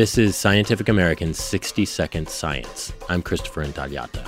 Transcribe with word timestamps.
This 0.00 0.16
is 0.16 0.34
Scientific 0.34 0.88
American's 0.88 1.38
60 1.38 1.84
Second 1.84 2.26
Science. 2.26 2.90
I'm 3.10 3.20
Christopher 3.20 3.62
Intagliata. 3.62 4.26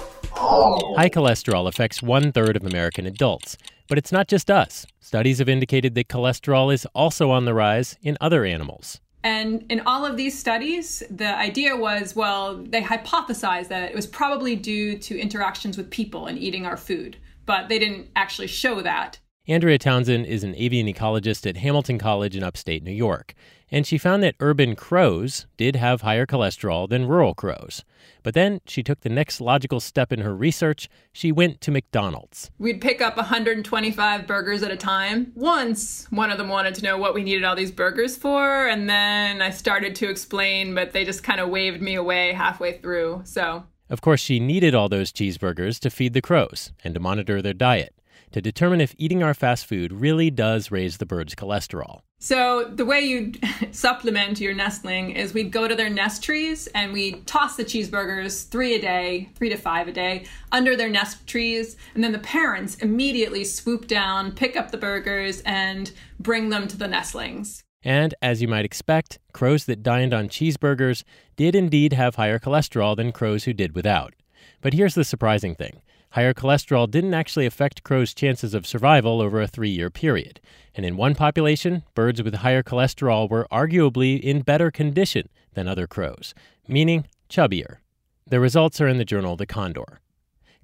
High 0.98 1.08
cholesterol 1.08 1.66
affects 1.66 2.02
one 2.02 2.30
third 2.30 2.56
of 2.56 2.66
American 2.66 3.06
adults, 3.06 3.56
but 3.88 3.96
it's 3.96 4.12
not 4.12 4.28
just 4.28 4.50
us. 4.50 4.84
Studies 5.00 5.38
have 5.38 5.48
indicated 5.48 5.94
that 5.94 6.08
cholesterol 6.08 6.74
is 6.74 6.86
also 6.94 7.30
on 7.30 7.46
the 7.46 7.54
rise 7.54 7.96
in 8.02 8.18
other 8.20 8.44
animals. 8.44 9.00
And 9.24 9.64
in 9.70 9.80
all 9.86 10.04
of 10.04 10.18
these 10.18 10.38
studies, 10.38 11.02
the 11.08 11.34
idea 11.34 11.74
was 11.74 12.14
well, 12.14 12.58
they 12.58 12.82
hypothesized 12.82 13.68
that 13.68 13.88
it 13.88 13.94
was 13.94 14.06
probably 14.06 14.54
due 14.54 14.98
to 14.98 15.18
interactions 15.18 15.78
with 15.78 15.88
people 15.88 16.26
and 16.26 16.38
eating 16.38 16.66
our 16.66 16.76
food, 16.76 17.16
but 17.46 17.70
they 17.70 17.78
didn't 17.78 18.08
actually 18.14 18.48
show 18.48 18.82
that. 18.82 19.18
Andrea 19.48 19.76
Townsend 19.76 20.24
is 20.26 20.44
an 20.44 20.54
avian 20.54 20.86
ecologist 20.86 21.48
at 21.48 21.56
Hamilton 21.56 21.98
College 21.98 22.36
in 22.36 22.44
upstate 22.44 22.84
New 22.84 22.92
York, 22.92 23.34
and 23.72 23.84
she 23.84 23.98
found 23.98 24.22
that 24.22 24.36
urban 24.38 24.76
crows 24.76 25.46
did 25.56 25.74
have 25.74 26.02
higher 26.02 26.26
cholesterol 26.26 26.88
than 26.88 27.08
rural 27.08 27.34
crows. 27.34 27.82
But 28.22 28.34
then 28.34 28.60
she 28.66 28.84
took 28.84 29.00
the 29.00 29.08
next 29.08 29.40
logical 29.40 29.80
step 29.80 30.12
in 30.12 30.20
her 30.20 30.32
research. 30.32 30.88
She 31.12 31.32
went 31.32 31.60
to 31.62 31.72
McDonald's. 31.72 32.52
We'd 32.60 32.80
pick 32.80 33.02
up 33.02 33.16
125 33.16 34.28
burgers 34.28 34.62
at 34.62 34.70
a 34.70 34.76
time. 34.76 35.32
Once, 35.34 36.06
one 36.10 36.30
of 36.30 36.38
them 36.38 36.48
wanted 36.48 36.76
to 36.76 36.84
know 36.84 36.96
what 36.96 37.12
we 37.12 37.24
needed 37.24 37.42
all 37.42 37.56
these 37.56 37.72
burgers 37.72 38.16
for, 38.16 38.68
and 38.68 38.88
then 38.88 39.42
I 39.42 39.50
started 39.50 39.96
to 39.96 40.08
explain, 40.08 40.72
but 40.72 40.92
they 40.92 41.04
just 41.04 41.24
kind 41.24 41.40
of 41.40 41.48
waved 41.48 41.82
me 41.82 41.96
away 41.96 42.32
halfway 42.32 42.74
through. 42.78 43.22
So, 43.24 43.64
of 43.90 44.02
course, 44.02 44.20
she 44.20 44.38
needed 44.38 44.76
all 44.76 44.88
those 44.88 45.10
cheeseburgers 45.10 45.80
to 45.80 45.90
feed 45.90 46.12
the 46.12 46.22
crows 46.22 46.72
and 46.84 46.94
to 46.94 47.00
monitor 47.00 47.42
their 47.42 47.54
diet 47.54 47.92
to 48.32 48.40
determine 48.40 48.80
if 48.80 48.94
eating 48.98 49.22
our 49.22 49.34
fast 49.34 49.66
food 49.66 49.92
really 49.92 50.30
does 50.30 50.70
raise 50.70 50.98
the 50.98 51.06
bird's 51.06 51.34
cholesterol. 51.34 52.00
So, 52.18 52.64
the 52.64 52.84
way 52.84 53.00
you 53.00 53.32
supplement 53.72 54.40
your 54.40 54.54
nestling 54.54 55.10
is 55.10 55.34
we'd 55.34 55.50
go 55.50 55.66
to 55.66 55.74
their 55.74 55.90
nest 55.90 56.22
trees 56.22 56.68
and 56.68 56.92
we'd 56.92 57.26
toss 57.26 57.56
the 57.56 57.64
cheeseburgers 57.64 58.48
three 58.48 58.74
a 58.74 58.80
day, 58.80 59.28
three 59.34 59.48
to 59.48 59.56
five 59.56 59.88
a 59.88 59.92
day, 59.92 60.26
under 60.52 60.76
their 60.76 60.88
nest 60.88 61.26
trees. 61.26 61.76
And 61.94 62.04
then 62.04 62.12
the 62.12 62.20
parents 62.20 62.76
immediately 62.76 63.44
swoop 63.44 63.88
down, 63.88 64.32
pick 64.32 64.56
up 64.56 64.70
the 64.70 64.78
burgers, 64.78 65.40
and 65.40 65.90
bring 66.20 66.50
them 66.50 66.68
to 66.68 66.76
the 66.76 66.86
nestlings. 66.86 67.64
And 67.84 68.14
as 68.22 68.40
you 68.40 68.48
might 68.48 68.64
expect, 68.64 69.18
crows 69.32 69.64
that 69.64 69.82
dined 69.82 70.14
on 70.14 70.28
cheeseburgers 70.28 71.02
did 71.36 71.56
indeed 71.56 71.92
have 71.92 72.14
higher 72.14 72.38
cholesterol 72.38 72.96
than 72.96 73.10
crows 73.12 73.44
who 73.44 73.52
did 73.52 73.74
without. 73.74 74.14
But 74.60 74.74
here's 74.74 74.94
the 74.94 75.04
surprising 75.04 75.54
thing 75.54 75.82
higher 76.12 76.32
cholesterol 76.32 76.90
didn't 76.90 77.14
actually 77.14 77.46
affect 77.46 77.82
crows' 77.82 78.14
chances 78.14 78.54
of 78.54 78.66
survival 78.66 79.20
over 79.20 79.40
a 79.40 79.46
three 79.46 79.70
year 79.70 79.90
period. 79.90 80.40
And 80.74 80.86
in 80.86 80.96
one 80.96 81.14
population, 81.14 81.82
birds 81.94 82.22
with 82.22 82.36
higher 82.36 82.62
cholesterol 82.62 83.28
were 83.28 83.46
arguably 83.52 84.20
in 84.20 84.40
better 84.42 84.70
condition 84.70 85.28
than 85.54 85.68
other 85.68 85.86
crows, 85.86 86.34
meaning 86.66 87.06
chubbier. 87.28 87.78
The 88.26 88.40
results 88.40 88.80
are 88.80 88.88
in 88.88 88.98
the 88.98 89.04
journal 89.04 89.36
The 89.36 89.46
Condor. 89.46 90.00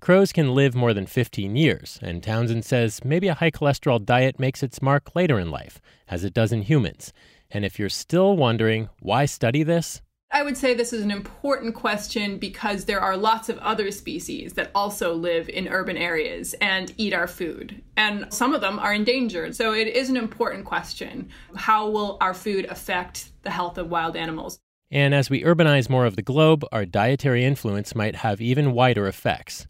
Crows 0.01 0.33
can 0.33 0.55
live 0.55 0.77
more 0.77 0.95
than 0.95 1.07
15 1.07 1.57
years, 1.57 1.99
and 2.01 2.23
Townsend 2.23 2.65
says 2.65 3.05
maybe 3.05 3.27
a 3.27 3.35
high 3.35 3.51
cholesterol 3.51 4.05
diet 4.05 4.39
makes 4.39 4.63
its 4.63 4.81
mark 4.81 5.15
later 5.17 5.41
in 5.41 5.51
life, 5.51 5.81
as 6.09 6.23
it 6.23 6.33
does 6.33 6.53
in 6.53 6.63
humans. 6.63 7.13
And 7.51 7.65
if 7.65 7.79
you're 7.79 7.89
still 7.89 8.37
wondering 8.37 8.91
why 9.01 9.27
study 9.27 9.65
this, 9.65 10.01
I 10.31 10.43
would 10.43 10.59
say 10.59 10.75
this 10.75 10.93
is 10.93 11.03
an 11.03 11.11
important 11.11 11.75
question 11.75 12.39
because 12.39 12.84
there 12.84 13.01
are 13.01 13.17
lots 13.17 13.48
of 13.48 13.57
other 13.59 13.91
species 13.91 14.53
that 14.55 14.70
also 14.75 15.15
live 15.15 15.48
in 15.48 15.69
urban 15.69 15.97
areas 15.97 16.55
and 16.61 16.93
eat 16.98 17.15
our 17.15 17.27
food. 17.27 17.83
And 17.97 18.31
some 18.33 18.55
of 18.55 18.61
them 18.61 18.79
are 18.79 18.93
endangered. 18.93 19.57
So 19.57 19.73
it 19.73 19.89
is 19.89 20.11
an 20.11 20.19
important 20.19 20.67
question. 20.67 21.31
How 21.57 21.89
will 21.89 22.19
our 22.20 22.35
food 22.35 22.67
affect 22.67 23.33
the 23.43 23.51
health 23.51 23.79
of 23.79 23.89
wild 23.89 24.17
animals? 24.17 24.61
And 24.91 25.15
as 25.15 25.31
we 25.31 25.43
urbanize 25.43 25.89
more 25.89 26.05
of 26.05 26.17
the 26.17 26.23
globe, 26.23 26.65
our 26.73 26.85
dietary 26.85 27.45
influence 27.45 27.95
might 27.95 28.17
have 28.17 28.41
even 28.41 28.73
wider 28.73 29.07
effects. 29.07 29.67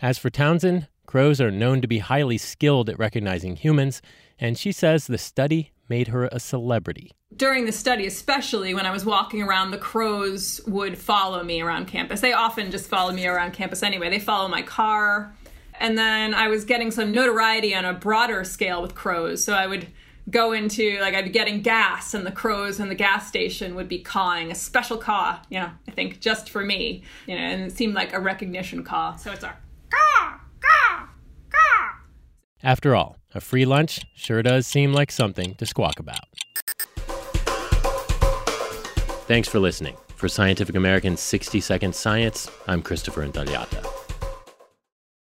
As 0.00 0.16
for 0.16 0.30
Townsend, 0.30 0.88
crows 1.06 1.42
are 1.42 1.50
known 1.50 1.82
to 1.82 1.88
be 1.88 1.98
highly 1.98 2.38
skilled 2.38 2.88
at 2.88 2.98
recognizing 2.98 3.56
humans, 3.56 4.00
and 4.38 4.56
she 4.56 4.72
says 4.72 5.06
the 5.06 5.18
study 5.18 5.72
made 5.90 6.08
her 6.08 6.28
a 6.32 6.40
celebrity. 6.40 7.12
During 7.36 7.66
the 7.66 7.72
study, 7.72 8.06
especially 8.06 8.72
when 8.72 8.86
I 8.86 8.90
was 8.90 9.04
walking 9.04 9.42
around, 9.42 9.72
the 9.72 9.78
crows 9.78 10.60
would 10.66 10.96
follow 10.96 11.42
me 11.42 11.60
around 11.60 11.86
campus. 11.86 12.20
They 12.20 12.32
often 12.32 12.70
just 12.70 12.88
follow 12.88 13.12
me 13.12 13.26
around 13.26 13.52
campus 13.52 13.82
anyway. 13.82 14.08
They 14.08 14.20
follow 14.20 14.48
my 14.48 14.62
car. 14.62 15.34
And 15.78 15.98
then 15.98 16.32
I 16.34 16.48
was 16.48 16.64
getting 16.64 16.90
some 16.90 17.12
notoriety 17.12 17.74
on 17.74 17.84
a 17.84 17.92
broader 17.92 18.44
scale 18.44 18.80
with 18.80 18.94
crows. 18.94 19.44
So 19.44 19.54
I 19.54 19.66
would 19.66 19.88
go 20.28 20.52
into, 20.52 20.98
like, 21.00 21.14
I'd 21.14 21.24
be 21.24 21.30
getting 21.30 21.62
gas, 21.62 22.14
and 22.14 22.24
the 22.24 22.30
crows 22.30 22.78
in 22.78 22.88
the 22.88 22.94
gas 22.94 23.26
station 23.26 23.74
would 23.74 23.88
be 23.88 23.98
cawing 23.98 24.52
a 24.52 24.54
special 24.54 24.96
caw, 24.96 25.40
you 25.48 25.58
know, 25.58 25.70
I 25.88 25.90
think 25.90 26.20
just 26.20 26.50
for 26.50 26.62
me, 26.62 27.02
you 27.26 27.34
know, 27.34 27.40
and 27.40 27.62
it 27.62 27.72
seemed 27.72 27.94
like 27.94 28.12
a 28.12 28.20
recognition 28.20 28.84
caw. 28.84 29.16
So 29.16 29.32
it's 29.32 29.42
caw. 29.42 29.54
After 32.62 32.94
all, 32.94 33.16
a 33.34 33.40
free 33.40 33.64
lunch 33.64 34.00
sure 34.14 34.42
does 34.42 34.66
seem 34.66 34.92
like 34.92 35.10
something 35.10 35.54
to 35.54 35.66
squawk 35.66 35.98
about. 35.98 36.24
Thanks 39.26 39.48
for 39.48 39.58
listening. 39.58 39.96
For 40.16 40.28
Scientific 40.28 40.76
American's 40.76 41.20
60 41.20 41.60
Second 41.60 41.94
Science, 41.94 42.50
I'm 42.66 42.82
Christopher 42.82 43.26
Intagliata. 43.26 43.89